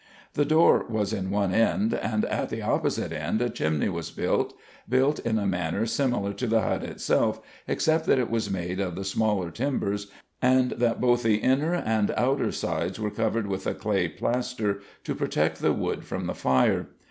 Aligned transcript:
The 0.33 0.45
door 0.45 0.83
was 0.89 1.13
in 1.13 1.29
one 1.29 1.53
end 1.53 1.93
and 1.93 2.25
at 2.25 2.49
the 2.49 2.63
opposite 2.63 3.11
end 3.11 3.39
a 3.39 3.51
chimney 3.51 3.87
was 3.87 4.09
built, 4.09 4.57
built 4.89 5.19
in 5.19 5.37
a 5.37 5.45
manner 5.45 5.85
similar 5.85 6.33
to 6.33 6.47
the 6.47 6.63
hut 6.63 6.81
itself 6.83 7.39
except 7.67 8.07
that 8.07 8.17
it 8.17 8.31
was 8.31 8.49
made 8.49 8.79
of 8.79 8.95
the 8.95 9.03
smaller 9.03 9.51
timbers 9.51 10.07
and 10.41 10.71
that 10.71 10.99
both 10.99 11.21
the 11.21 11.35
inner 11.37 11.75
and 11.75 12.09
outer 12.17 12.51
sides 12.51 12.99
were 12.99 13.11
covered 13.11 13.45
with 13.45 13.67
a 13.67 13.75
clay 13.75 14.07
plaster 14.07 14.81
to 15.03 15.13
protect 15.13 15.61
the 15.61 15.71
wood 15.71 16.03
from 16.03 16.25
the 16.25 16.33
fire. 16.33 16.87